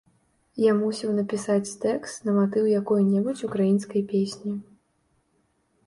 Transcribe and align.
Я 0.61 0.71
мусіў 0.77 1.11
напісаць 1.17 1.75
тэкст 1.85 2.25
на 2.29 2.37
матыў 2.39 2.73
якой-небудзь 2.81 3.47
украінскай 3.51 4.01
песні. 4.15 4.53